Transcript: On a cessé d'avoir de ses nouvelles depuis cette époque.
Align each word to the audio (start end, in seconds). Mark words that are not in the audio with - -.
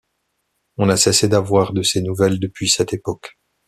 On 0.77 0.89
a 0.89 0.97
cessé 0.97 1.27
d'avoir 1.27 1.73
de 1.73 1.83
ses 1.83 2.01
nouvelles 2.01 2.39
depuis 2.39 2.67
cette 2.67 2.91
époque. 2.91 3.37